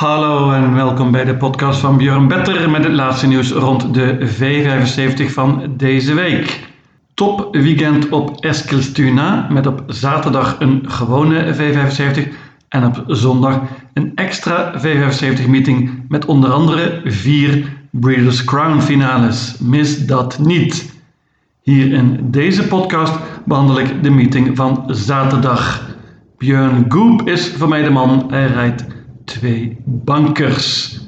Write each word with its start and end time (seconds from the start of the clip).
Hallo 0.00 0.52
en 0.52 0.74
welkom 0.74 1.10
bij 1.10 1.24
de 1.24 1.36
podcast 1.36 1.80
van 1.80 1.96
Björn 1.96 2.28
Better 2.28 2.70
met 2.70 2.84
het 2.84 2.92
laatste 2.92 3.26
nieuws 3.26 3.52
rond 3.52 3.94
de 3.94 4.18
V75 4.28 5.32
van 5.32 5.74
deze 5.76 6.14
week. 6.14 6.68
Top 7.14 7.48
weekend 7.56 8.08
op 8.08 8.44
Eskilstuna 8.44 9.46
met 9.50 9.66
op 9.66 9.82
zaterdag 9.86 10.56
een 10.60 10.84
gewone 10.86 11.54
V75 11.54 12.32
en 12.68 12.84
op 12.84 13.04
zondag 13.06 13.60
een 13.92 14.12
extra 14.14 14.80
V75 14.80 15.48
meeting 15.48 16.04
met 16.08 16.24
onder 16.24 16.50
andere 16.50 17.00
vier 17.04 17.72
Breeders' 17.90 18.44
Crown 18.44 18.80
finales. 18.80 19.58
Mis 19.58 20.06
dat 20.06 20.38
niet. 20.38 20.94
Hier 21.62 21.92
in 21.92 22.18
deze 22.30 22.66
podcast 22.66 23.14
behandel 23.44 23.78
ik 23.78 24.02
de 24.02 24.10
meeting 24.10 24.56
van 24.56 24.84
zaterdag. 24.86 25.88
Björn 26.38 26.84
Goop 26.88 27.28
is 27.28 27.52
voor 27.56 27.68
mij 27.68 27.82
de 27.82 27.90
man. 27.90 28.26
Hij 28.30 28.46
rijdt 28.46 28.84
twee 29.30 29.76
bankers. 29.84 30.98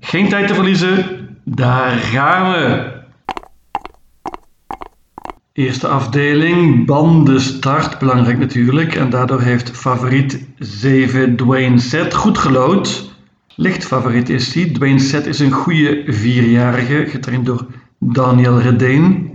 Geen 0.00 0.28
tijd 0.28 0.46
te 0.46 0.54
verliezen, 0.54 1.28
daar 1.44 1.90
gaan 1.90 2.52
we. 2.52 2.90
Eerste 5.52 5.88
afdeling, 5.88 6.86
bandenstart, 6.86 7.98
belangrijk 7.98 8.38
natuurlijk. 8.38 8.94
En 8.94 9.10
daardoor 9.10 9.40
heeft 9.40 9.70
favoriet 9.70 10.46
7 10.58 11.36
Dwayne 11.36 11.78
Set 11.78 12.14
goed 12.14 12.38
gelood. 12.38 13.14
Licht 13.56 13.84
favoriet 13.84 14.28
is 14.28 14.54
hij. 14.54 14.64
Dwayne 14.64 14.98
Set 14.98 15.26
is 15.26 15.38
een 15.38 15.52
goede 15.52 16.02
vierjarige, 16.06 17.06
getraind 17.06 17.46
door 17.46 17.66
Daniel 17.98 18.60
Redeen. 18.60 19.30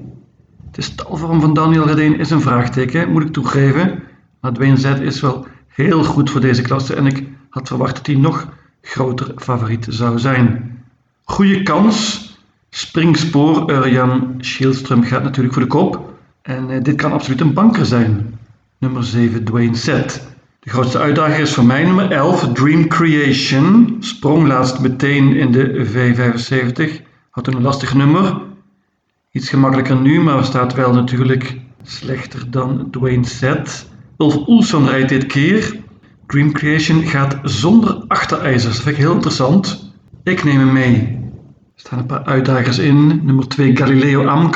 De 0.71 0.81
stalvorm 0.81 1.41
van 1.41 1.53
Daniel 1.53 1.87
Redeen 1.87 2.19
is 2.19 2.29
een 2.29 2.41
vraagteken, 2.41 3.11
moet 3.11 3.23
ik 3.23 3.33
toegeven. 3.33 4.03
Maar 4.41 4.53
Dwayne 4.53 4.77
Set 4.77 4.99
is 4.99 5.21
wel 5.21 5.47
heel 5.67 6.03
goed 6.03 6.29
voor 6.29 6.41
deze 6.41 6.61
klasse 6.61 6.95
en 6.95 7.05
ik 7.05 7.35
had 7.57 7.67
verwacht 7.67 7.95
dat 7.95 8.05
hij 8.05 8.15
nog 8.15 8.47
groter 8.81 9.31
favoriet 9.35 9.85
zou 9.89 10.19
zijn. 10.19 10.77
Goede 11.23 11.63
kans. 11.63 12.25
Springspoor, 12.69 13.71
Urjan 13.71 14.35
Schielström 14.37 15.03
gaat 15.03 15.23
natuurlijk 15.23 15.53
voor 15.53 15.63
de 15.63 15.69
kop. 15.69 16.13
En 16.41 16.69
eh, 16.69 16.83
dit 16.83 16.95
kan 16.95 17.11
absoluut 17.11 17.41
een 17.41 17.53
banker 17.53 17.85
zijn. 17.85 18.39
Nummer 18.77 19.03
7, 19.03 19.43
Dwayne 19.43 19.75
Set. 19.75 20.27
De 20.59 20.69
grootste 20.69 20.99
uitdager 20.99 21.39
is 21.39 21.53
voor 21.53 21.65
mij 21.65 21.83
nummer 21.83 22.11
11, 22.11 22.53
Dream 22.53 22.87
Creation. 22.87 23.97
Sprong 23.99 24.47
laatst 24.47 24.79
meteen 24.79 25.35
in 25.35 25.51
de 25.51 25.85
V75. 25.85 27.01
Had 27.29 27.47
een 27.47 27.61
lastig 27.61 27.93
nummer. 27.93 28.41
Iets 29.31 29.49
gemakkelijker 29.49 29.95
nu, 29.95 30.21
maar 30.21 30.43
staat 30.45 30.73
wel 30.73 30.93
natuurlijk 30.93 31.57
slechter 31.83 32.51
dan 32.51 32.87
Dwayne 32.91 33.25
Set. 33.25 33.89
Ulf 34.17 34.47
Oelson 34.47 34.87
rijdt 34.87 35.09
dit 35.09 35.25
keer. 35.25 35.85
Dream 36.27 36.51
Creation 36.51 37.01
gaat 37.01 37.37
zonder 37.43 38.03
achterijzers. 38.07 38.73
Dat 38.73 38.83
vind 38.83 38.95
ik 38.95 39.01
heel 39.01 39.13
interessant. 39.13 39.91
Ik 40.23 40.43
neem 40.43 40.59
hem 40.59 40.73
mee. 40.73 40.95
Er 41.75 41.83
staan 41.83 41.99
een 41.99 42.05
paar 42.05 42.23
uitdagers 42.23 42.77
in. 42.77 43.21
Nummer 43.23 43.47
2 43.47 43.75
Galileo 43.75 44.25
Am. 44.25 44.49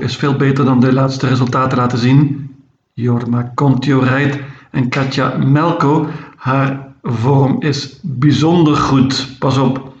Is 0.00 0.16
veel 0.16 0.36
beter 0.36 0.64
dan 0.64 0.80
de 0.80 0.92
laatste 0.92 1.26
resultaten 1.26 1.78
laten 1.78 1.98
zien. 1.98 2.50
Jorma 2.92 3.52
Contio 3.54 3.98
rijdt 3.98 4.38
en 4.70 4.88
Katja 4.88 5.36
Melko. 5.36 6.06
Haar 6.36 6.86
vorm 7.02 7.56
is 7.62 7.98
bijzonder 8.02 8.76
goed. 8.76 9.36
Pas 9.38 9.58
op. 9.58 9.92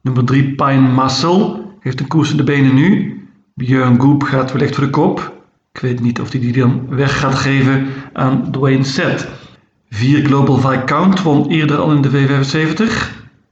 Nummer 0.00 0.24
3 0.24 0.54
Pine 0.54 0.92
Muscle. 1.02 1.62
Heeft 1.80 2.00
een 2.00 2.06
koers 2.06 2.30
in 2.30 2.36
de 2.36 2.44
benen 2.44 2.74
nu. 2.74 3.18
Björn 3.54 4.00
Goop 4.00 4.22
gaat 4.22 4.52
wellicht 4.52 4.74
voor 4.74 4.84
de 4.84 4.90
kop. 4.90 5.32
Ik 5.72 5.80
weet 5.80 6.00
niet 6.00 6.20
of 6.20 6.30
hij 6.30 6.40
die 6.40 6.52
dan 6.52 6.86
weg 6.88 7.20
gaat 7.20 7.34
geven 7.34 7.86
aan 8.12 8.50
Dwayne 8.50 8.84
Set. 8.84 9.28
4 9.94 10.24
Global 10.24 10.56
Viscount 10.56 11.22
won 11.22 11.48
eerder 11.48 11.76
al 11.76 11.92
in 11.92 12.02
de 12.02 12.10
V75. 12.10 12.82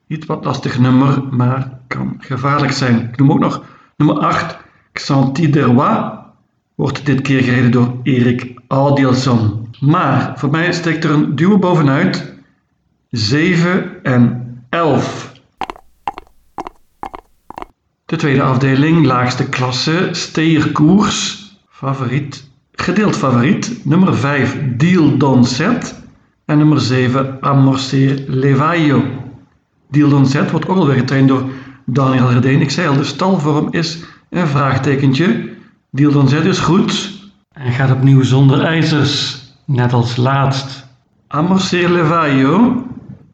Iets 0.07 0.27
wat 0.27 0.45
lastig 0.45 0.79
nummer, 0.79 1.25
maar 1.31 1.79
kan 1.87 2.17
gevaarlijk 2.19 2.73
zijn. 2.73 3.09
Ik 3.13 3.17
noem 3.17 3.33
ook 3.33 3.39
nog 3.39 3.65
nummer 3.97 4.19
8 4.19 4.57
Xanti 4.93 5.51
Derrois. 5.51 6.11
Wordt 6.75 7.07
dit 7.07 7.21
keer 7.21 7.43
gereden 7.43 7.71
door 7.71 7.97
Erik 8.03 8.61
Adielson. 8.69 9.69
Maar 9.81 10.33
voor 10.37 10.51
mij 10.51 10.73
steekt 10.73 11.05
er 11.05 11.11
een 11.11 11.37
duo 11.37 11.59
bovenuit. 11.59 12.35
7 13.11 14.03
en 14.03 14.65
11. 14.69 15.33
De 18.05 18.17
tweede 18.17 18.43
afdeling, 18.43 19.05
laagste 19.07 19.49
klasse, 19.49 20.09
steerkoers. 20.13 21.51
Favoriet, 21.69 22.51
gedeeld 22.73 23.17
favoriet. 23.17 23.81
Nummer 23.85 24.17
5 24.17 24.59
Deal 24.77 25.17
Don 25.17 25.45
Set. 25.45 26.02
En 26.45 26.59
nummer 26.59 26.81
7, 26.81 27.37
Amorcer 27.41 28.25
Levaio. 28.27 29.03
Dildon 29.91 30.27
Z 30.27 30.51
wordt 30.51 30.69
ook 30.69 30.77
alweer 30.77 30.97
getraind 30.97 31.29
door 31.29 31.45
Daniel 31.85 32.31
Redeen. 32.31 32.61
Ik 32.61 32.71
zei 32.71 32.89
al, 32.89 32.97
de 32.97 33.05
stalvorm 33.05 33.69
is 33.71 34.05
een 34.31 34.47
vraagtekentje. 34.47 35.51
Dildon 35.91 36.29
Z 36.29 36.33
is 36.33 36.59
goed. 36.59 37.21
En 37.53 37.73
gaat 37.73 37.91
opnieuw 37.91 38.23
zonder 38.23 38.61
ijzers. 38.61 39.43
Net 39.65 39.93
als 39.93 40.17
laatst. 40.17 40.87
Amorcer 41.29 41.91
Levaio. 41.91 42.85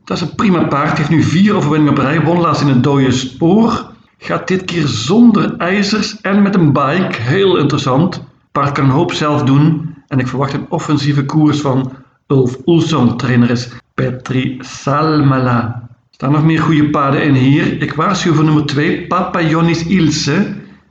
Dat 0.04 0.16
is 0.16 0.22
een 0.22 0.34
prima 0.34 0.64
paard. 0.64 0.98
Heeft 0.98 1.10
nu 1.10 1.22
vier 1.22 1.54
overwinningen 1.54 1.92
op 1.92 1.98
rij. 1.98 2.22
Won 2.22 2.40
laatst 2.40 2.62
in 2.62 2.68
het 2.68 2.82
dode 2.82 3.10
spoor. 3.10 3.92
Gaat 4.18 4.48
dit 4.48 4.64
keer 4.64 4.86
zonder 4.86 5.56
ijzers 5.56 6.20
en 6.20 6.42
met 6.42 6.54
een 6.54 6.72
bike. 6.72 7.20
Heel 7.20 7.56
interessant. 7.56 8.24
Paard 8.52 8.72
kan 8.72 8.84
een 8.84 8.90
hoop 8.90 9.12
zelf 9.12 9.42
doen. 9.42 9.94
En 10.06 10.18
ik 10.18 10.28
verwacht 10.28 10.52
een 10.52 10.66
offensieve 10.68 11.24
koers 11.24 11.60
van 11.60 11.92
Ulf 12.30 12.56
Oelson. 12.66 13.16
Trainer 13.16 13.50
is 13.50 13.68
Petri 13.94 14.58
Salmela. 14.60 15.88
Er 15.88 16.14
staan 16.14 16.32
nog 16.32 16.44
meer 16.44 16.60
goede 16.60 16.90
paarden 16.90 17.22
in 17.22 17.34
hier. 17.34 17.82
Ik 17.82 17.94
waarschuw 17.94 18.34
voor 18.34 18.44
nummer 18.44 18.66
2, 18.66 19.06
Papayonis 19.06 19.86
Ilse. 19.86 20.32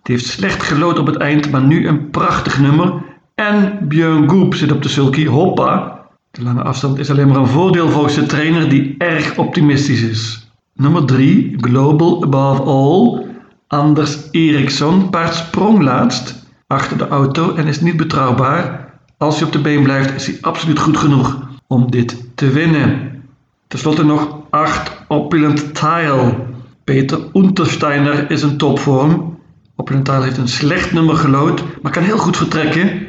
Die 0.03 0.15
heeft 0.15 0.25
slecht 0.25 0.63
gelood 0.63 0.99
op 0.99 1.05
het 1.05 1.17
eind, 1.17 1.51
maar 1.51 1.61
nu 1.61 1.87
een 1.87 2.09
prachtig 2.09 2.59
nummer. 2.59 2.93
En 3.35 3.87
Björn 3.87 4.29
Goop 4.29 4.55
zit 4.55 4.71
op 4.71 4.81
de 4.81 4.89
sulky. 4.89 5.25
Hoppa. 5.25 6.05
De 6.31 6.43
lange 6.43 6.61
afstand 6.61 6.99
is 6.99 7.09
alleen 7.09 7.27
maar 7.27 7.37
een 7.37 7.47
voordeel 7.47 7.89
volgens 7.89 8.15
de 8.15 8.25
trainer 8.25 8.69
die 8.69 8.95
erg 8.97 9.37
optimistisch 9.37 10.01
is. 10.01 10.51
Nummer 10.73 11.05
3, 11.05 11.55
Global 11.57 12.23
Above 12.23 12.61
All. 12.61 13.25
Anders 13.67 14.27
Eriksson. 14.31 15.09
Paard 15.09 15.33
sprong 15.33 15.81
laatst 15.81 16.45
achter 16.67 16.97
de 16.97 17.07
auto 17.07 17.55
en 17.55 17.67
is 17.67 17.81
niet 17.81 17.97
betrouwbaar. 17.97 18.86
Als 19.17 19.37
hij 19.37 19.45
op 19.45 19.53
de 19.53 19.61
been 19.61 19.83
blijft, 19.83 20.15
is 20.15 20.27
hij 20.27 20.37
absoluut 20.41 20.79
goed 20.79 20.97
genoeg 20.97 21.39
om 21.67 21.91
dit 21.91 22.25
te 22.35 22.49
winnen. 22.49 23.23
Ten 23.67 23.79
slotte 23.79 24.05
nog 24.05 24.37
8 24.49 24.91
Opulent 25.07 25.75
Tile. 25.75 26.35
Peter 26.83 27.19
Untersteiner 27.33 28.31
is 28.31 28.41
een 28.41 28.57
topvorm. 28.57 29.39
Opulent 29.75 30.05
Tile 30.05 30.23
heeft 30.23 30.37
een 30.37 30.47
slecht 30.47 30.91
nummer 30.91 31.15
gelood, 31.15 31.63
maar 31.81 31.91
kan 31.91 32.03
heel 32.03 32.17
goed 32.17 32.37
vertrekken. 32.37 33.07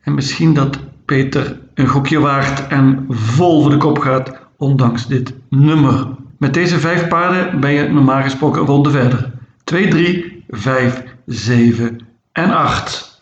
En 0.00 0.14
misschien 0.14 0.54
dat 0.54 0.78
Peter 1.04 1.58
een 1.74 1.88
gokje 1.88 2.18
waagt 2.18 2.66
en 2.66 3.04
vol 3.08 3.62
voor 3.62 3.70
de 3.70 3.76
kop 3.76 3.98
gaat, 3.98 4.32
ondanks 4.56 5.06
dit 5.06 5.34
nummer. 5.48 6.06
Met 6.38 6.54
deze 6.54 6.78
vijf 6.78 7.08
paarden 7.08 7.60
ben 7.60 7.72
je 7.72 7.88
normaal 7.88 8.22
gesproken 8.22 8.60
een 8.60 8.66
ronde 8.66 8.90
verder. 8.90 9.32
2, 9.64 9.88
3, 9.88 10.44
5, 10.48 11.02
7 11.26 11.98
en 12.32 12.50
8. 12.50 13.17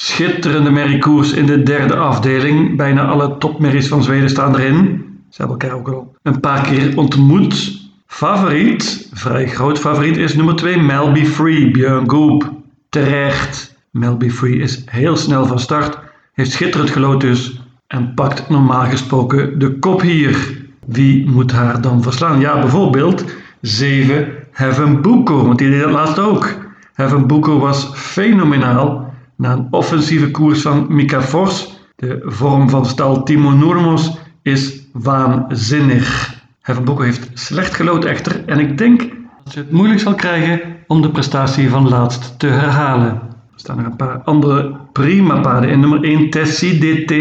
Schitterende 0.00 0.70
merriekoers 0.70 1.32
in 1.32 1.46
de 1.46 1.62
derde 1.62 1.96
afdeling. 1.96 2.76
Bijna 2.76 3.06
alle 3.06 3.38
topmerries 3.38 3.88
van 3.88 4.02
Zweden 4.02 4.28
staan 4.28 4.54
erin. 4.54 5.04
Ze 5.30 5.42
hebben 5.42 5.58
elkaar 5.58 5.78
ook 5.78 5.88
al 5.88 6.14
een 6.22 6.40
paar 6.40 6.62
keer 6.62 6.96
ontmoet. 6.96 7.80
Favoriet, 8.06 9.08
vrij 9.12 9.48
groot 9.48 9.78
favoriet, 9.78 10.16
is 10.16 10.34
nummer 10.34 10.56
2 10.56 10.82
Melby 10.82 11.24
Free, 11.24 11.70
Björn 11.70 12.10
Goop. 12.10 12.52
Terecht. 12.88 13.76
Melby 13.90 14.30
Free 14.30 14.56
is 14.56 14.82
heel 14.86 15.16
snel 15.16 15.46
van 15.46 15.60
start, 15.60 15.98
heeft 16.32 16.52
schitterend 16.52 16.90
gelood 16.90 17.20
dus 17.20 17.60
en 17.86 18.14
pakt 18.14 18.48
normaal 18.48 18.84
gesproken 18.84 19.58
de 19.58 19.78
kop 19.78 20.00
hier. 20.00 20.66
Wie 20.86 21.30
moet 21.30 21.52
haar 21.52 21.80
dan 21.80 22.02
verslaan? 22.02 22.40
Ja, 22.40 22.60
bijvoorbeeld 22.60 23.24
7 23.60 24.28
Heaven 24.50 25.02
Buko, 25.02 25.46
want 25.46 25.58
die 25.58 25.70
deed 25.70 25.82
dat 25.82 25.90
laatst 25.90 26.18
ook. 26.18 26.56
Heaven 26.92 27.26
Buko 27.26 27.58
was 27.58 27.90
fenomenaal 27.94 29.07
na 29.38 29.52
een 29.52 29.66
offensieve 29.70 30.30
koers 30.30 30.62
van 30.62 30.86
Mika 30.88 31.22
Fors, 31.22 31.78
de 31.96 32.22
vorm 32.24 32.70
van 32.70 32.86
stal 32.86 33.22
Timo 33.22 33.50
Noormos, 33.50 34.18
is 34.42 34.82
waanzinnig. 34.92 36.36
Heffen 36.60 37.02
heeft 37.02 37.30
slecht 37.34 37.74
gelood 37.74 38.04
echter 38.04 38.44
en 38.44 38.58
ik 38.58 38.78
denk 38.78 39.00
dat 39.44 39.52
ze 39.52 39.58
het 39.58 39.70
moeilijk 39.70 40.00
zal 40.00 40.14
krijgen 40.14 40.60
om 40.86 41.02
de 41.02 41.10
prestatie 41.10 41.68
van 41.68 41.88
laatst 41.88 42.38
te 42.38 42.46
herhalen. 42.46 43.10
Er 43.10 43.64
staan 43.64 43.76
nog 43.76 43.86
een 43.86 43.96
paar 43.96 44.18
andere 44.18 44.76
prima 44.92 45.40
paarden 45.40 45.70
in. 45.70 45.80
Nummer 45.80 46.02
1 46.02 46.30
Tessie 46.30 46.78
DT 46.78 47.12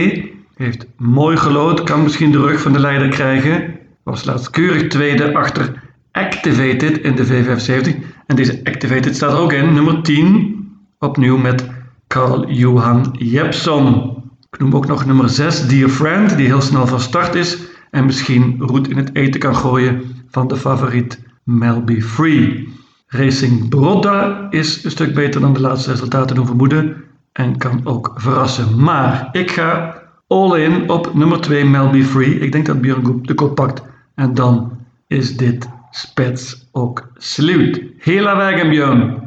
heeft 0.55 0.87
mooi 0.97 1.37
gelood, 1.37 1.83
kan 1.83 2.03
misschien 2.03 2.31
de 2.31 2.39
rug 2.39 2.61
van 2.61 2.73
de 2.73 2.79
leider 2.79 3.09
krijgen. 3.09 3.75
Was 4.03 4.25
laatst 4.25 4.49
keurig 4.49 4.87
tweede 4.87 5.33
achter 5.33 5.83
Activated 6.11 6.97
in 6.97 7.15
de 7.15 7.25
V75. 7.25 7.95
En 8.25 8.35
deze 8.35 8.59
Activated 8.63 9.15
staat 9.15 9.31
er 9.31 9.39
ook 9.39 9.53
in, 9.53 9.73
nummer 9.73 10.01
10. 10.01 10.55
Opnieuw 10.99 11.37
met 11.37 11.76
Carl-Johan 12.07 13.15
Jepson. 13.17 14.15
Ik 14.51 14.59
noem 14.59 14.75
ook 14.75 14.87
nog 14.87 15.05
nummer 15.05 15.29
6, 15.29 15.67
Dear 15.67 15.89
Friend, 15.89 16.37
die 16.37 16.45
heel 16.45 16.61
snel 16.61 16.87
van 16.87 16.99
start 16.99 17.35
is 17.35 17.57
en 17.91 18.05
misschien 18.05 18.55
roet 18.59 18.89
in 18.89 18.97
het 18.97 19.15
eten 19.15 19.39
kan 19.39 19.55
gooien 19.55 20.01
van 20.29 20.47
de 20.47 20.55
favoriet 20.55 21.23
Melby 21.43 22.01
Free. 22.01 22.69
Racing 23.07 23.69
Brodda 23.69 24.47
is 24.49 24.83
een 24.83 24.91
stuk 24.91 25.13
beter 25.13 25.41
dan 25.41 25.53
de 25.53 25.61
laatste 25.61 25.91
resultaten 25.91 26.35
doen 26.35 26.45
vermoeden 26.45 27.03
en 27.31 27.57
kan 27.57 27.81
ook 27.83 28.13
verrassen. 28.15 28.83
Maar 28.83 29.29
ik 29.31 29.51
ga 29.51 30.01
all 30.27 30.59
in 30.59 30.89
op 30.89 31.13
nummer 31.13 31.41
2 31.41 31.65
Melby 31.65 32.03
Free. 32.03 32.39
Ik 32.39 32.51
denk 32.51 32.65
dat 32.65 32.81
Björn 32.81 33.19
de 33.21 33.33
kop 33.33 33.55
pakt 33.55 33.81
en 34.15 34.33
dan 34.33 34.77
is 35.07 35.37
dit 35.37 35.69
spets 35.91 36.67
ook 36.71 37.07
sluit. 37.17 37.81
Hela 37.97 38.35
vägen 38.35 38.69
Björn! 38.69 39.26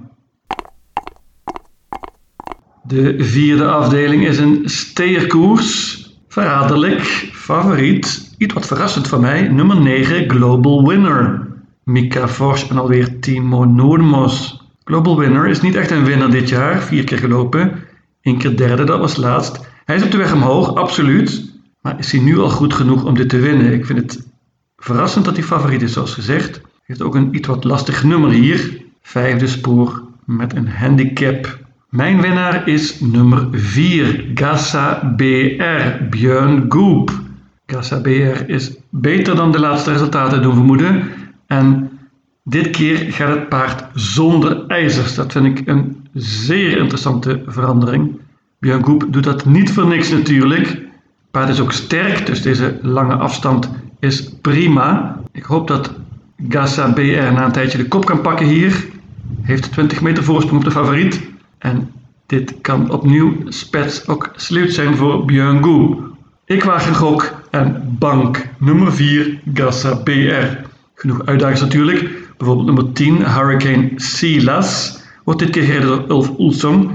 De 2.90 3.14
vierde 3.18 3.66
afdeling 3.66 4.26
is 4.26 4.38
een 4.38 4.62
steerkoers. 4.64 5.98
Verraderlijk, 6.28 7.02
favoriet, 7.32 8.34
iets 8.38 8.54
wat 8.54 8.66
verrassend 8.66 9.08
voor 9.08 9.20
mij, 9.20 9.48
nummer 9.48 9.80
9 9.80 10.30
Global 10.30 10.88
Winner. 10.88 11.48
Mika 11.84 12.28
Forsch 12.28 12.70
en 12.70 12.78
alweer 12.78 13.20
Timo 13.20 13.64
Noormos. 13.64 14.62
Global 14.84 15.18
Winner 15.18 15.46
is 15.46 15.60
niet 15.60 15.74
echt 15.74 15.90
een 15.90 16.04
winnaar 16.04 16.30
dit 16.30 16.48
jaar, 16.48 16.82
vier 16.82 17.04
keer 17.04 17.18
gelopen. 17.18 17.72
Eén 18.22 18.38
keer 18.38 18.56
derde, 18.56 18.84
dat 18.84 18.98
was 18.98 19.16
laatst. 19.16 19.68
Hij 19.84 19.96
is 19.96 20.02
op 20.02 20.10
de 20.10 20.18
weg 20.18 20.32
omhoog, 20.32 20.74
absoluut. 20.74 21.52
Maar 21.80 21.98
is 21.98 22.12
hij 22.12 22.20
nu 22.20 22.38
al 22.38 22.50
goed 22.50 22.74
genoeg 22.74 23.04
om 23.04 23.14
dit 23.14 23.28
te 23.28 23.38
winnen? 23.38 23.72
Ik 23.72 23.86
vind 23.86 23.98
het 23.98 24.26
verrassend 24.76 25.24
dat 25.24 25.36
hij 25.36 25.44
favoriet 25.44 25.82
is, 25.82 25.92
zoals 25.92 26.14
gezegd. 26.14 26.60
Heeft 26.82 27.02
ook 27.02 27.14
een 27.14 27.34
iets 27.34 27.48
wat 27.48 27.64
lastig 27.64 28.04
nummer 28.04 28.30
hier. 28.30 28.82
Vijfde 29.02 29.46
spoor 29.46 30.02
met 30.24 30.56
een 30.56 30.68
handicap. 30.68 31.59
Mijn 31.90 32.20
winnaar 32.20 32.68
is 32.68 33.00
nummer 33.00 33.48
4, 33.52 34.24
Gassa 34.34 35.14
BR, 35.16 36.04
Björn 36.10 36.64
Goop. 36.68 37.10
Gassa 37.66 38.00
BR 38.00 38.44
is 38.46 38.76
beter 38.90 39.36
dan 39.36 39.52
de 39.52 39.60
laatste 39.60 39.92
resultaten 39.92 40.42
doen 40.42 40.54
vermoeden. 40.54 41.02
En 41.46 41.90
dit 42.44 42.70
keer 42.70 43.12
gaat 43.12 43.34
het 43.34 43.48
paard 43.48 43.84
zonder 43.94 44.66
ijzers. 44.66 45.14
Dat 45.14 45.32
vind 45.32 45.58
ik 45.58 45.68
een 45.68 46.08
zeer 46.14 46.76
interessante 46.76 47.42
verandering. 47.46 48.20
Björn 48.58 48.84
Goop 48.84 49.06
doet 49.08 49.24
dat 49.24 49.44
niet 49.44 49.72
voor 49.72 49.86
niks 49.86 50.10
natuurlijk. 50.10 50.68
Het 50.68 51.30
paard 51.30 51.48
is 51.48 51.60
ook 51.60 51.72
sterk, 51.72 52.26
dus 52.26 52.42
deze 52.42 52.78
lange 52.82 53.14
afstand 53.14 53.70
is 53.98 54.34
prima. 54.40 55.20
Ik 55.32 55.44
hoop 55.44 55.68
dat 55.68 55.92
Gassa 56.48 56.92
BR 56.92 57.00
na 57.32 57.44
een 57.44 57.52
tijdje 57.52 57.78
de 57.78 57.88
kop 57.88 58.04
kan 58.04 58.20
pakken 58.20 58.46
hier. 58.46 58.88
Heeft 59.42 59.72
20 59.72 60.00
meter 60.00 60.24
voorsprong 60.24 60.58
op 60.58 60.64
de 60.64 60.74
favoriet. 60.74 61.29
En 61.60 61.92
dit 62.26 62.54
kan 62.60 62.90
opnieuw 62.90 63.32
spets 63.48 64.06
ook 64.08 64.32
sluit 64.36 64.72
zijn 64.72 64.96
voor 64.96 65.24
Björn. 65.24 65.96
Ik 66.44 66.64
waag 66.64 66.86
een 66.86 66.94
gok 66.94 67.42
en 67.50 67.96
bank 67.98 68.46
nummer 68.58 68.92
4 68.92 69.40
Gassa 69.54 69.94
BR. 69.94 70.68
Genoeg 70.94 71.26
uitdagers 71.26 71.60
natuurlijk. 71.60 72.08
Bijvoorbeeld 72.36 72.66
nummer 72.66 72.92
10, 72.92 73.30
Hurricane 73.32 73.92
Silas, 73.96 75.00
wordt 75.24 75.40
dit 75.40 75.50
keer 75.50 75.62
gereden 75.62 75.88
door 75.88 76.04
Ulf 76.08 76.32
Ulsson. 76.38 76.90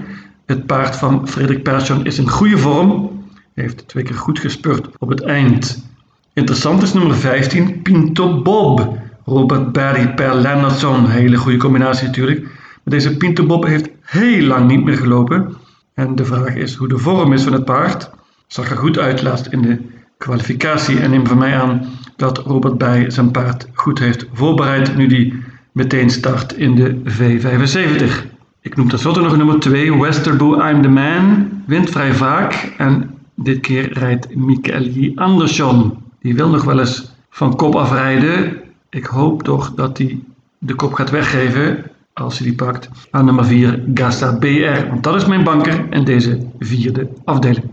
Het 0.45 0.65
paard 0.65 0.95
van 0.95 1.27
Frederik 1.27 1.63
Persson 1.63 2.05
is 2.05 2.17
in 2.17 2.29
goede 2.29 2.57
vorm. 2.57 3.09
Hij 3.53 3.63
heeft 3.63 3.87
twee 3.87 4.03
keer 4.03 4.15
goed 4.15 4.39
gespurt 4.39 4.87
op 4.97 5.09
het 5.09 5.21
eind. 5.21 5.89
Interessant 6.33 6.81
is 6.81 6.93
nummer 6.93 7.15
15, 7.15 7.81
Pinto 7.81 8.41
Bob. 8.41 8.97
Robert 9.25 9.71
Barry 9.71 10.13
per 10.13 10.35
Lennartson. 10.35 11.09
Hele 11.09 11.37
goede 11.37 11.57
combinatie 11.57 12.07
natuurlijk. 12.07 12.47
Deze 12.85 13.17
Pinto 13.17 13.45
Bob 13.45 13.65
heeft 13.65 13.89
heel 14.01 14.45
lang 14.45 14.67
niet 14.67 14.83
meer 14.83 14.97
gelopen. 14.97 15.55
En 15.93 16.15
de 16.15 16.25
vraag 16.25 16.55
is 16.55 16.75
hoe 16.75 16.87
de 16.87 16.97
vorm 16.97 17.33
is 17.33 17.43
van 17.43 17.53
het 17.53 17.65
paard. 17.65 18.09
Zag 18.47 18.69
er 18.69 18.77
goed 18.77 18.99
uit 18.99 19.21
laatst 19.21 19.47
in 19.47 19.61
de 19.61 19.81
kwalificatie. 20.17 20.99
En 20.99 21.09
neem 21.09 21.27
van 21.27 21.37
mij 21.37 21.55
aan 21.55 21.87
dat 22.15 22.37
Robert 22.37 22.77
Bij 22.77 23.09
zijn 23.09 23.31
paard 23.31 23.67
goed 23.73 23.99
heeft 23.99 24.27
voorbereid 24.33 24.95
nu 24.95 25.07
die 25.07 25.43
meteen 25.71 26.09
start 26.09 26.53
in 26.53 26.75
de 26.75 27.01
V75. 27.05 28.33
Ik 28.61 28.75
noem 28.75 28.89
tenslotte 28.89 29.21
nog 29.21 29.37
nummer 29.37 29.59
2, 29.59 29.99
Westerbo 29.99 30.67
I'm 30.69 30.81
the 30.81 30.87
Man. 30.87 31.49
Wint 31.65 31.89
vrij 31.89 32.13
vaak 32.13 32.73
en 32.77 33.11
dit 33.35 33.59
keer 33.59 33.93
rijdt 33.93 34.35
Michael 34.35 35.11
Andersson. 35.15 35.97
Die 36.19 36.35
wil 36.35 36.49
nog 36.49 36.63
wel 36.63 36.79
eens 36.79 37.11
van 37.29 37.55
kop 37.55 37.75
afrijden. 37.75 38.57
Ik 38.89 39.05
hoop 39.05 39.43
toch 39.43 39.73
dat 39.73 39.97
hij 39.97 40.19
de 40.57 40.75
kop 40.75 40.93
gaat 40.93 41.09
weggeven 41.09 41.83
als 42.21 42.37
hij 42.37 42.47
die 42.47 42.55
pakt 42.55 42.89
aan 43.11 43.25
nummer 43.25 43.45
4 43.45 43.83
Gassa 43.93 44.37
BR. 44.37 44.87
Want 44.89 45.03
dat 45.03 45.15
is 45.15 45.25
mijn 45.25 45.43
banker 45.43 45.85
in 45.89 46.03
deze 46.03 46.47
vierde 46.59 47.09
afdeling. 47.25 47.65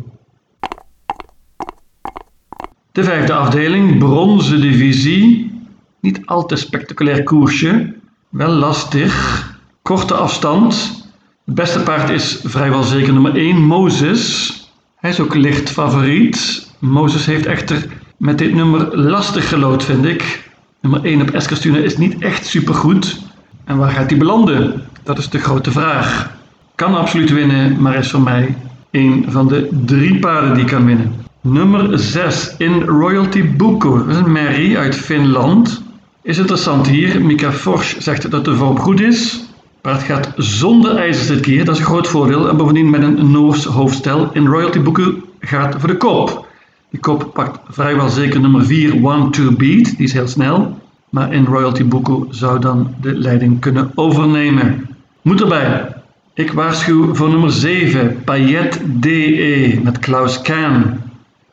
De 2.92 3.04
vijfde 3.04 3.32
afdeling, 3.32 3.98
bronzen 3.98 4.60
divisie. 4.60 5.52
Niet 6.00 6.26
al 6.26 6.46
te 6.46 6.56
spectaculair 6.56 7.22
koersje. 7.22 7.94
Wel 8.28 8.50
lastig. 8.50 9.50
Korte 9.82 10.14
afstand. 10.14 11.04
Het 11.44 11.54
beste 11.54 11.80
paard 11.80 12.10
is 12.10 12.40
vrijwel 12.44 12.82
zeker 12.82 13.12
nummer 13.12 13.36
1, 13.36 13.56
Moses. 13.56 14.52
Hij 14.96 15.10
is 15.10 15.20
ook 15.20 15.34
licht 15.34 15.70
favoriet. 15.70 16.70
Moses 16.78 17.26
heeft 17.26 17.46
echter 17.46 17.86
met 18.16 18.38
dit 18.38 18.54
nummer 18.54 18.98
lastig 18.98 19.48
gelood, 19.48 19.84
vind 19.84 20.04
ik. 20.04 20.50
Nummer 20.80 21.04
1 21.04 21.20
op 21.20 21.30
Eskilstuna 21.30 21.78
is 21.78 21.96
niet 21.96 22.22
echt 22.22 22.46
supergoed. 22.46 23.30
En 23.64 23.76
waar 23.76 23.90
gaat 23.90 24.10
hij 24.10 24.18
belanden? 24.18 24.82
Dat 25.02 25.18
is 25.18 25.28
de 25.28 25.38
grote 25.38 25.70
vraag. 25.70 26.30
Kan 26.74 26.94
absoluut 26.94 27.32
winnen, 27.32 27.82
maar 27.82 27.96
is 27.96 28.10
voor 28.10 28.20
mij 28.20 28.56
een 28.90 29.24
van 29.28 29.48
de 29.48 29.68
drie 29.84 30.18
paarden 30.18 30.54
die 30.54 30.64
kan 30.64 30.84
winnen. 30.84 31.12
Nummer 31.40 31.98
6 31.98 32.54
in 32.58 32.82
Royalty 32.82 33.56
Buko. 33.56 33.98
Dat 33.98 34.08
is 34.08 34.16
een 34.16 34.32
merrie 34.32 34.78
uit 34.78 34.96
Finland. 34.96 35.82
Is 36.22 36.38
interessant 36.38 36.86
hier. 36.88 37.24
Mika 37.24 37.52
Forsch 37.52 38.00
zegt 38.00 38.30
dat 38.30 38.44
de 38.44 38.56
vorm 38.56 38.78
goed 38.78 39.00
is. 39.00 39.44
Paard 39.80 40.02
gaat 40.02 40.32
zonder 40.36 40.96
ijzers 40.96 41.26
dit 41.26 41.40
keer. 41.40 41.64
Dat 41.64 41.74
is 41.74 41.80
een 41.80 41.86
groot 41.86 42.08
voordeel. 42.08 42.48
En 42.48 42.56
bovendien 42.56 42.90
met 42.90 43.02
een 43.02 43.30
Noors 43.30 43.64
hoofdstel. 43.64 44.30
In 44.32 44.46
Royalty 44.46 44.80
Buko 44.80 45.14
gaat 45.40 45.74
voor 45.78 45.88
de 45.88 45.96
kop. 45.96 46.46
Die 46.90 47.00
kop 47.00 47.30
pakt 47.32 47.58
vrijwel 47.68 48.08
zeker 48.08 48.40
nummer 48.40 48.64
4, 48.64 49.04
One 49.04 49.30
to 49.30 49.52
Beat. 49.52 49.96
Die 49.96 50.06
is 50.06 50.12
heel 50.12 50.28
snel. 50.28 50.78
Maar 51.12 51.32
in 51.32 51.44
Royalty 51.44 51.84
Buko 51.84 52.26
zou 52.30 52.60
dan 52.60 52.94
de 53.00 53.14
leiding 53.14 53.60
kunnen 53.60 53.90
overnemen. 53.94 54.88
Moet 55.22 55.40
erbij. 55.40 55.94
Ik 56.34 56.52
waarschuw 56.52 57.14
voor 57.14 57.28
nummer 57.28 57.50
7, 57.50 58.22
Payet 58.24 58.80
DE 58.84 59.80
met 59.82 59.98
Klaus 59.98 60.42
Kahn. 60.42 61.00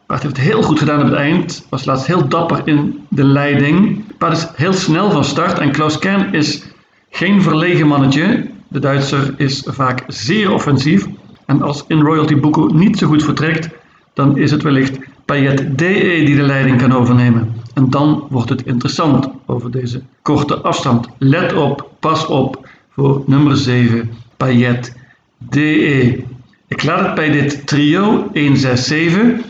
Paard 0.05 0.23
heeft 0.23 0.37
het 0.37 0.45
heel 0.45 0.61
goed 0.61 0.79
gedaan 0.79 0.99
op 0.99 1.05
het 1.05 1.13
eind. 1.13 1.65
Was 1.69 1.85
laatst 1.85 2.07
heel 2.07 2.27
dapper 2.27 2.61
in 2.65 2.99
de 3.09 3.23
leiding. 3.23 4.03
Paard 4.17 4.37
is 4.37 4.47
heel 4.55 4.73
snel 4.73 5.11
van 5.11 5.23
start. 5.23 5.59
En 5.59 5.71
Klaus 5.71 5.99
Kern 5.99 6.33
is 6.33 6.63
geen 7.09 7.41
verlegen 7.41 7.87
mannetje. 7.87 8.45
De 8.67 8.79
Duitser 8.79 9.33
is 9.37 9.63
vaak 9.65 10.03
zeer 10.07 10.53
offensief. 10.53 11.07
En 11.45 11.61
als 11.61 11.83
in 11.87 12.01
Royalty 12.01 12.35
Buko 12.35 12.65
niet 12.65 12.97
zo 12.97 13.07
goed 13.07 13.23
vertrekt, 13.23 13.69
dan 14.13 14.37
is 14.37 14.51
het 14.51 14.63
wellicht 14.63 14.99
Payet 15.25 15.77
DE 15.77 16.23
die 16.25 16.35
de 16.35 16.41
leiding 16.41 16.77
kan 16.77 16.93
overnemen. 16.93 17.58
En 17.79 17.89
dan 17.89 18.27
wordt 18.29 18.49
het 18.49 18.65
interessant 18.65 19.29
over 19.45 19.71
deze 19.71 20.01
korte 20.21 20.55
afstand. 20.55 21.07
Let 21.17 21.53
op, 21.53 21.89
pas 21.99 22.25
op 22.25 22.67
voor 22.89 23.23
nummer 23.25 23.57
7, 23.57 24.09
Payet 24.37 24.95
DE. 25.37 26.23
Ik 26.67 26.83
laat 26.83 27.05
het 27.05 27.15
bij 27.15 27.31
dit 27.31 27.67
trio 27.67 28.29
1, 28.33 28.57
6, 28.57 28.87
7. 28.87 29.41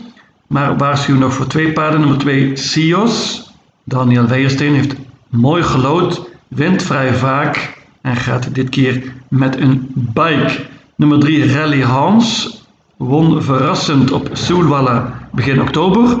Maar 0.46 0.76
waarschuw 0.76 1.16
nog 1.16 1.32
voor 1.32 1.46
twee 1.46 1.72
paarden. 1.72 2.00
Nummer 2.00 2.18
2 2.18 2.56
Sios. 2.56 3.44
Daniel 3.84 4.26
Weijersteen 4.26 4.74
heeft 4.74 4.94
mooi 5.28 5.62
gelood, 5.62 6.30
wint 6.48 6.82
vrij 6.82 7.14
vaak 7.14 7.76
en 8.00 8.16
gaat 8.16 8.54
dit 8.54 8.68
keer 8.68 9.12
met 9.28 9.56
een 9.56 9.86
bike. 9.94 10.66
Nummer 10.96 11.18
3 11.18 11.52
Rally 11.52 11.82
Hans 11.82 12.58
won 12.96 13.42
verrassend 13.42 14.12
op 14.12 14.30
Soelwalla 14.32 15.28
begin 15.32 15.60
oktober 15.60 16.18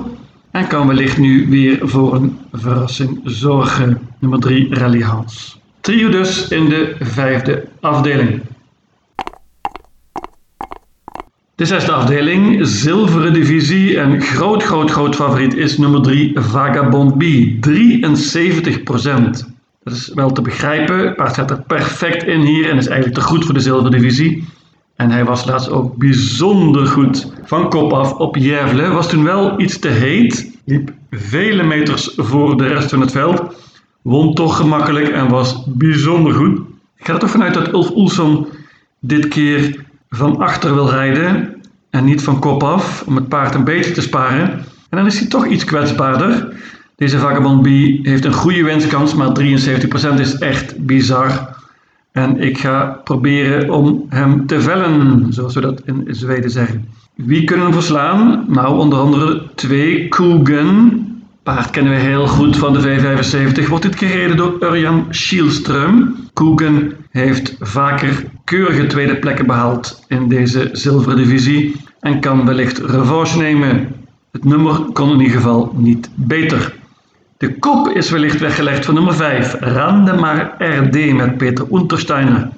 en 0.50 0.66
kan 0.66 0.86
wellicht 0.86 1.18
nu 1.18 1.46
weer 1.48 1.78
voor 1.82 2.14
een 2.14 2.38
verrassing 2.52 3.20
zorgen. 3.24 3.98
Nummer 4.18 4.40
3 4.40 4.74
Rally 4.74 5.02
Hans. 5.02 5.60
Trio 5.80 6.08
dus 6.08 6.48
in 6.48 6.68
de 6.68 6.96
vijfde 6.98 7.68
afdeling. 7.80 8.40
De 11.54 11.66
zesde 11.66 11.92
afdeling, 11.92 12.66
zilveren 12.66 13.32
divisie 13.32 14.00
en 14.00 14.22
groot, 14.22 14.62
groot, 14.62 14.90
groot 14.90 15.14
favoriet 15.14 15.54
is 15.54 15.78
nummer 15.78 16.02
3 16.02 16.40
Vagabond 16.40 17.18
B. 17.18 17.22
73% 17.22 17.26
Dat 19.82 19.94
is 19.94 20.10
wel 20.14 20.30
te 20.30 20.42
begrijpen. 20.42 21.14
Paard 21.14 21.34
gaat 21.34 21.50
er 21.50 21.62
perfect 21.62 22.22
in 22.22 22.40
hier 22.40 22.70
en 22.70 22.76
is 22.76 22.86
eigenlijk 22.86 23.18
te 23.18 23.24
goed 23.26 23.44
voor 23.44 23.54
de 23.54 23.60
zilveren 23.60 23.90
divisie. 23.90 24.44
En 25.00 25.10
hij 25.10 25.24
was 25.24 25.44
laatst 25.44 25.70
ook 25.70 25.96
bijzonder 25.96 26.86
goed 26.86 27.32
van 27.44 27.70
kop 27.70 27.92
af 27.92 28.12
op 28.12 28.36
Jervle. 28.36 28.90
Was 28.90 29.08
toen 29.08 29.24
wel 29.24 29.60
iets 29.60 29.78
te 29.78 29.88
heet. 29.88 30.58
Liep 30.64 30.92
vele 31.10 31.62
meters 31.62 32.12
voor 32.16 32.56
de 32.56 32.66
rest 32.66 32.90
van 32.90 33.00
het 33.00 33.10
veld. 33.10 33.42
Won 34.02 34.34
toch 34.34 34.56
gemakkelijk 34.56 35.08
en 35.08 35.28
was 35.28 35.64
bijzonder 35.66 36.32
goed. 36.32 36.58
Ik 36.96 37.06
ga 37.06 37.12
er 37.12 37.18
toch 37.18 37.30
vanuit 37.30 37.54
dat 37.54 37.72
Ulf 37.72 37.90
Oelson 37.90 38.46
dit 38.98 39.28
keer 39.28 39.84
van 40.10 40.36
achter 40.38 40.74
wil 40.74 40.90
rijden 40.90 41.54
en 41.90 42.04
niet 42.04 42.22
van 42.22 42.38
kop 42.38 42.62
af, 42.62 43.02
om 43.06 43.16
het 43.16 43.28
paard 43.28 43.54
een 43.54 43.64
beetje 43.64 43.92
te 43.92 44.02
sparen. 44.02 44.50
En 44.88 44.96
dan 44.96 45.06
is 45.06 45.18
hij 45.18 45.28
toch 45.28 45.46
iets 45.46 45.64
kwetsbaarder. 45.64 46.54
Deze 46.96 47.18
Vagabond 47.18 47.62
B 47.62 47.66
heeft 48.06 48.24
een 48.24 48.32
goede 48.32 48.64
winstkans, 48.64 49.14
maar 49.14 49.38
73% 49.40 50.18
is 50.18 50.38
echt 50.38 50.78
bizar. 50.86 51.49
En 52.12 52.40
ik 52.40 52.58
ga 52.58 53.00
proberen 53.04 53.70
om 53.70 54.06
hem 54.08 54.46
te 54.46 54.60
vellen, 54.60 55.26
zoals 55.32 55.54
we 55.54 55.60
dat 55.60 55.82
in 55.84 56.06
Zweden 56.10 56.50
zeggen. 56.50 56.88
Wie 57.14 57.44
kunnen 57.44 57.66
we 57.66 57.72
verslaan? 57.72 58.44
Nou, 58.48 58.78
onder 58.78 58.98
andere 58.98 59.42
twee 59.54 60.08
Koegen. 60.08 61.04
Paard 61.42 61.70
kennen 61.70 61.92
we 61.92 61.98
heel 61.98 62.26
goed 62.26 62.56
van 62.56 62.72
de 62.72 62.80
V75. 62.80 63.68
Wordt 63.68 63.84
dit 63.84 63.96
gereden 63.96 64.36
door 64.36 64.56
Urjan 64.60 65.06
Schielström. 65.10 66.14
Koegen 66.32 66.92
heeft 67.10 67.56
vaker 67.60 68.24
keurige 68.44 68.86
tweede 68.86 69.16
plekken 69.16 69.46
behaald 69.46 70.04
in 70.08 70.28
deze 70.28 70.68
zilveren 70.72 71.16
divisie 71.16 71.76
en 72.00 72.20
kan 72.20 72.46
wellicht 72.46 72.78
revanche 72.78 73.38
nemen. 73.38 73.88
Het 74.32 74.44
nummer 74.44 74.74
kon 74.92 75.12
in 75.12 75.20
ieder 75.20 75.36
geval 75.36 75.72
niet 75.76 76.10
beter. 76.14 76.78
De 77.40 77.58
kop 77.58 77.88
is 77.88 78.10
wellicht 78.10 78.40
weggelegd 78.40 78.84
voor 78.84 78.94
nummer 78.94 79.14
5, 79.14 79.56
Randemar 79.60 80.54
RD 80.58 81.12
met 81.12 81.36
Peter 81.36 81.66
Untersteiner. 81.72 82.48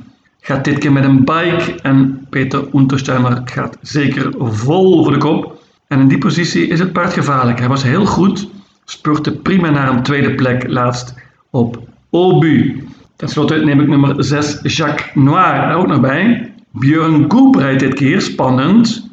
Gaat 0.40 0.64
dit 0.64 0.78
keer 0.78 0.92
met 0.92 1.04
een 1.04 1.24
bike 1.24 1.74
en 1.82 2.26
Peter 2.30 2.64
Untersteiner 2.74 3.40
gaat 3.44 3.78
zeker 3.80 4.32
vol 4.38 5.02
voor 5.02 5.12
de 5.12 5.18
kop. 5.18 5.62
En 5.86 6.00
in 6.00 6.08
die 6.08 6.18
positie 6.18 6.66
is 6.66 6.78
het 6.78 6.92
paard 6.92 7.12
gevaarlijk. 7.12 7.58
Hij 7.58 7.68
was 7.68 7.82
heel 7.82 8.06
goed, 8.06 8.48
spurte 8.84 9.32
prima 9.32 9.70
naar 9.70 9.88
een 9.88 10.02
tweede 10.02 10.34
plek 10.34 10.68
laatst 10.68 11.14
op 11.50 11.82
Obu. 12.10 12.84
Ten 13.16 13.28
slotte 13.28 13.56
neem 13.56 13.80
ik 13.80 13.88
nummer 13.88 14.24
6, 14.24 14.58
Jacques 14.62 15.10
Noir 15.14 15.54
er 15.54 15.76
ook 15.76 15.86
nog 15.86 16.00
bij. 16.00 16.52
Björn 16.70 17.30
Goep 17.30 17.54
rijdt 17.54 17.80
dit 17.80 17.94
keer, 17.94 18.20
spannend. 18.20 19.10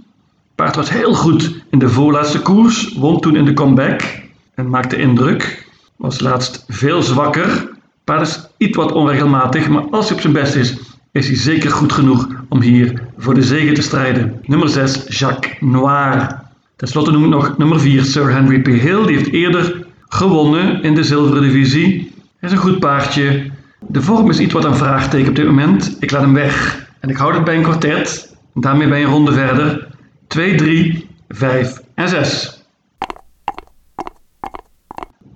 Paard 0.56 0.76
was 0.76 0.90
heel 0.90 1.14
goed 1.14 1.64
in 1.70 1.80
de 1.80 1.90
voorlaatste 1.90 2.42
koers, 2.42 2.94
won 2.94 3.20
toen 3.20 3.36
in 3.36 3.46
de 3.46 3.54
comeback 3.54 4.28
en 4.60 4.70
maakte 4.70 4.98
indruk. 4.98 5.68
Was 5.96 6.20
laatst 6.20 6.66
veel 6.68 7.02
zwakker. 7.02 7.70
Paard 8.04 8.22
is 8.22 8.48
iets 8.58 8.78
wat 8.78 8.92
onregelmatig, 8.92 9.70
maar 9.70 9.84
als 9.92 10.06
hij 10.06 10.16
op 10.16 10.22
zijn 10.22 10.34
best 10.34 10.56
is, 10.56 10.78
is 11.12 11.28
hij 11.28 11.38
zeker 11.38 11.72
goed 11.72 11.92
genoeg 11.94 12.28
om 12.50 12.62
hier 12.62 13.02
voor 13.18 13.34
de 13.34 13.44
zege 13.44 13.74
te 13.74 13.82
strijden. 13.82 14.42
Nummer 14.46 14.70
6, 14.70 15.20
Jacques 15.20 15.56
Noir. 15.60 16.42
Ten 16.76 16.88
slotte 16.88 17.12
noem 17.12 17.24
ik 17.24 17.30
nog 17.30 17.58
nummer 17.58 17.80
4, 17.80 18.04
Sir 18.04 18.32
Henry 18.32 18.62
P. 18.62 18.68
Hill. 18.68 19.06
Die 19.06 19.16
heeft 19.16 19.32
eerder 19.32 19.86
gewonnen 20.08 20.84
in 20.84 20.96
de 20.96 21.04
zilveren 21.04 21.42
divisie. 21.42 22.12
Hij 22.38 22.50
is 22.50 22.56
een 22.56 22.62
goed 22.62 22.80
paardje. 22.80 23.52
De 23.80 24.02
vorm 24.02 24.30
is 24.30 24.40
iets 24.40 24.54
wat 24.54 24.64
een 24.64 24.76
vraagteken 24.76 25.30
op 25.30 25.36
dit 25.36 25.46
moment. 25.46 25.98
Ik 26.00 26.12
laat 26.12 26.22
hem 26.22 26.34
weg 26.34 26.88
en 27.00 27.10
ik 27.10 27.18
houd 27.18 27.34
het 27.34 27.44
bij 27.44 27.56
een 27.56 27.64
kwartet. 27.64 28.36
Daarmee 28.54 28.88
ben 28.88 29.00
je 29.00 29.06
een 29.06 29.12
ronde 29.12 29.32
verder. 29.32 29.88
2, 30.28 30.56
3, 30.56 31.08
5 31.28 31.82
en 31.94 32.10
6. 32.10 32.59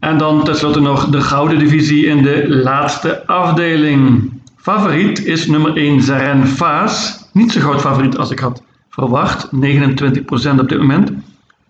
En 0.04 0.18
dan 0.18 0.44
tenslotte 0.44 0.80
nog 0.80 1.10
de 1.10 1.22
gouden 1.22 1.60
divisie 1.60 2.06
in 2.06 2.24
de 2.24 2.46
laatste 2.48 3.28
afdeling. 3.28 4.32
Favoriet 4.58 5.26
is 5.26 5.48
nummer 5.48 5.76
1 5.78 6.02
Zaren 6.02 6.48
Faas. 6.48 7.26
Niet 7.32 7.52
zo 7.52 7.60
groot 7.60 7.82
favoriet 7.82 8.18
als 8.18 8.32
ik 8.32 8.40
had 8.40 8.64
verwacht. 8.90 9.50
29% 9.56 10.60
op 10.60 10.70
dit 10.70 10.78
moment. 10.78 11.12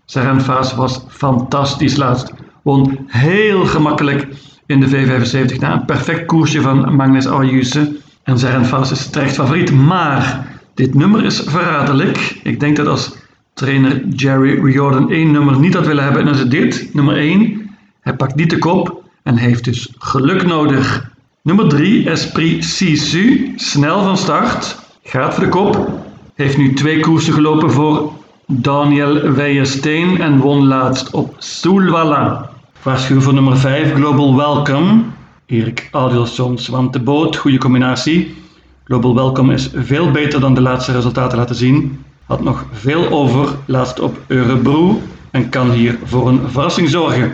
Zaren 0.06 0.42
Faas 0.42 0.76
was 0.76 1.06
fantastisch 1.08 1.96
laatst. 1.96 2.34
Won 2.62 3.00
heel 3.08 3.66
gemakkelijk 3.66 4.28
in 4.66 4.80
de 4.80 4.90
V75 4.90 5.60
na 5.60 5.74
een 5.74 5.86
perfect 5.86 6.26
koersje 6.26 6.62
van 6.62 6.96
Magnus 6.96 7.28
Ayuse. 7.28 7.96
En 8.24 8.40
Zaren 8.40 8.66
Faas 8.66 8.92
is 8.92 9.10
terecht 9.10 9.36
favoriet. 9.36 9.72
Maar 9.72 10.48
dit 10.74 10.94
nummer 10.94 11.26
is 11.26 11.44
verraderlijk. 11.46 12.40
Ik 12.44 12.60
denk 12.60 12.76
dat 12.76 12.88
als 12.88 13.16
trainer 13.54 14.08
Jerry 14.08 14.64
Riordan 14.64 15.12
één 15.12 15.32
nummer 15.32 15.60
niet 15.60 15.74
had 15.74 15.86
willen 15.86 16.04
hebben, 16.04 16.22
en 16.22 16.26
dan 16.26 16.36
is 16.36 16.42
het 16.42 16.52
dit, 16.52 16.90
nummer 16.94 17.18
1. 17.18 17.63
Hij 18.04 18.16
pakt 18.16 18.36
niet 18.36 18.50
de 18.50 18.58
kop 18.58 19.04
en 19.24 19.38
heeft 19.38 19.64
dus 19.64 19.94
geluk 19.98 20.46
nodig. 20.46 21.12
Nummer 21.42 21.68
3, 21.68 22.10
Esprit 22.10 22.66
Sisu, 22.66 23.54
snel 23.56 24.04
van 24.04 24.18
start, 24.18 24.80
gaat 25.04 25.34
voor 25.34 25.44
de 25.44 25.50
kop. 25.50 25.90
Heeft 26.36 26.58
nu 26.58 26.74
twee 26.74 27.00
koersen 27.00 27.34
gelopen 27.34 27.72
voor 27.72 28.12
Daniel 28.48 29.32
Weijersteen 29.32 30.22
en 30.22 30.38
won 30.38 30.66
laatst 30.66 31.12
op 31.12 31.36
Soelwalla. 31.38 32.50
Waarschuw 32.82 33.22
voor 33.22 33.34
nummer 33.34 33.58
5, 33.58 33.94
Global 33.94 34.36
Welcome. 34.36 35.02
Erik 35.46 35.88
Adilson 35.92 36.60
want 36.70 36.94
de 36.94 37.00
boot, 37.00 37.36
goede 37.36 37.58
combinatie. 37.58 38.36
Global 38.84 39.16
Welcome 39.16 39.54
is 39.54 39.70
veel 39.76 40.12
beter 40.12 40.40
dan 40.40 40.54
de 40.54 40.62
laatste 40.62 40.92
resultaten 40.92 41.38
laten 41.38 41.56
zien. 41.56 42.04
Had 42.26 42.44
nog 42.44 42.66
veel 42.72 43.10
over, 43.10 43.56
laatst 43.66 44.00
op 44.00 44.18
Eurebro 44.28 45.02
en 45.32 45.50
kan 45.50 45.72
hier 45.72 46.00
voor 46.04 46.28
een 46.28 46.42
verrassing 46.50 46.90
zorgen. 46.90 47.32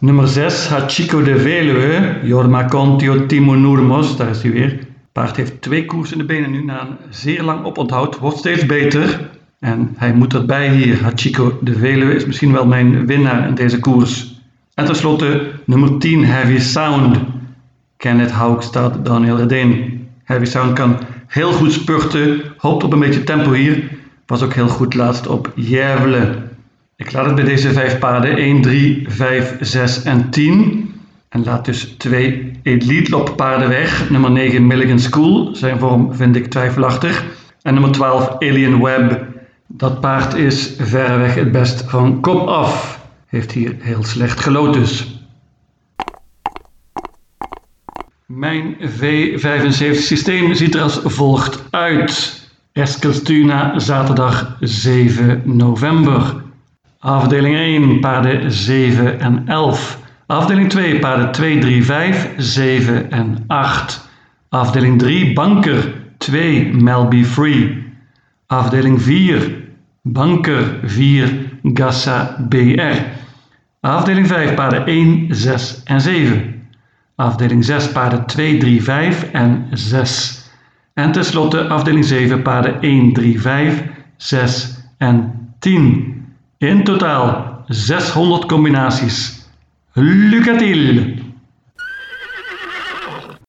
Nummer 0.00 0.28
6, 0.28 0.68
Hachiko 0.68 1.22
de 1.22 1.38
Veluwe, 1.38 2.20
Jorma 2.22 2.64
Contio 2.64 3.26
Timo 3.26 3.54
Noermos, 3.54 4.16
daar 4.16 4.28
is 4.28 4.42
hij 4.42 4.52
weer. 4.52 4.78
Paard 5.12 5.36
heeft 5.36 5.62
twee 5.62 5.84
koers 5.84 6.12
in 6.12 6.18
de 6.18 6.24
benen 6.24 6.50
nu 6.50 6.64
na 6.64 6.80
een 6.80 6.96
zeer 7.10 7.42
lang 7.42 7.64
oponthoud, 7.64 8.18
wordt 8.18 8.38
steeds 8.38 8.66
beter. 8.66 9.30
En 9.58 9.94
hij 9.96 10.12
moet 10.12 10.34
erbij 10.34 10.68
hier. 10.68 11.02
Hachiko 11.02 11.58
de 11.60 11.74
Veluwe 11.74 12.14
is 12.14 12.26
misschien 12.26 12.52
wel 12.52 12.66
mijn 12.66 13.06
winnaar 13.06 13.48
in 13.48 13.54
deze 13.54 13.78
koers. 13.78 14.40
En 14.74 14.84
tenslotte 14.84 15.50
nummer 15.64 15.98
10, 15.98 16.24
Heavy 16.24 16.58
Sound. 16.58 17.18
Kenneth 17.96 18.30
Haugstad, 18.30 19.04
Daniel 19.04 19.36
Redeen. 19.36 20.06
Heavy 20.24 20.44
Sound 20.44 20.72
kan 20.72 20.98
heel 21.26 21.52
goed 21.52 21.72
spurten, 21.72 22.42
hoopt 22.56 22.84
op 22.84 22.92
een 22.92 22.98
beetje 22.98 23.24
tempo 23.24 23.52
hier. 23.52 23.90
Was 24.26 24.42
ook 24.42 24.54
heel 24.54 24.68
goed 24.68 24.94
laatst 24.94 25.26
op 25.26 25.52
Jervle. 25.54 26.49
Ik 27.00 27.12
laat 27.12 27.26
het 27.26 27.34
bij 27.34 27.44
deze 27.44 27.72
vijf 27.72 27.98
paarden 27.98 28.36
1, 28.36 28.62
3, 28.62 29.04
5, 29.08 29.56
6 29.60 30.02
en 30.02 30.30
10. 30.30 30.94
En 31.28 31.44
laat 31.44 31.64
dus 31.64 31.94
twee 31.98 32.52
Elite 32.62 33.10
Lop 33.10 33.36
paarden 33.36 33.68
weg. 33.68 34.10
Nummer 34.10 34.30
9 34.30 34.66
Milligan 34.66 34.98
School, 34.98 35.54
zijn 35.54 35.78
vorm 35.78 36.14
vind 36.14 36.36
ik 36.36 36.46
twijfelachtig. 36.46 37.24
En 37.62 37.72
nummer 37.72 37.92
12 37.92 38.28
Alien 38.38 38.82
Web. 38.82 39.24
Dat 39.66 40.00
paard 40.00 40.34
is 40.34 40.74
verreweg 40.78 41.34
het 41.34 41.52
best 41.52 41.84
van 41.86 42.20
kop 42.20 42.48
af. 42.48 43.00
Heeft 43.26 43.52
hier 43.52 43.76
heel 43.78 44.04
slecht 44.04 44.40
gelood 44.40 44.74
dus. 44.74 45.24
Mijn 48.26 48.76
V75 48.80 49.90
systeem 49.92 50.54
ziet 50.54 50.74
er 50.74 50.82
als 50.82 51.00
volgt 51.04 51.64
uit. 51.70 52.40
Eskilstuna, 52.72 53.78
zaterdag 53.78 54.56
7 54.60 55.42
november. 55.44 56.48
Afdeling 57.02 57.56
1, 57.56 58.00
paarden 58.00 58.52
7 58.52 59.18
en 59.18 59.48
11. 59.48 59.96
Afdeling 60.26 60.68
2, 60.68 60.98
paarden 60.98 61.32
2, 61.32 61.58
3, 61.58 61.82
5, 61.84 62.28
7 62.36 63.06
en 63.10 63.44
8. 63.46 64.00
Afdeling 64.48 64.98
3, 64.98 65.32
banker 65.32 65.94
2, 66.18 66.70
Melby 66.72 67.24
Free. 67.24 67.84
Afdeling 68.46 69.00
4, 69.00 69.64
banker 70.02 70.80
4, 70.84 71.48
Gassa 71.62 72.36
BR. 72.48 73.04
Afdeling 73.80 74.26
5, 74.26 74.54
paarden 74.54 74.86
1, 74.86 75.34
6 75.34 75.82
en 75.84 76.00
7. 76.00 76.54
Afdeling 77.16 77.64
6, 77.64 77.92
paarden 77.92 78.26
2, 78.26 78.58
3, 78.58 78.82
5 78.82 79.30
en 79.32 79.66
6. 79.72 80.50
En 80.94 81.12
tenslotte 81.12 81.68
afdeling 81.68 82.04
7, 82.04 82.38
paarden 82.38 82.74
1, 82.80 83.12
3, 83.12 83.40
5, 83.40 83.84
6 84.16 84.84
en 84.98 85.32
10. 85.58 86.19
In 86.62 86.84
totaal 86.84 87.64
600 87.70 88.46
combinaties. 88.46 89.48
Lucatil! 89.94 91.29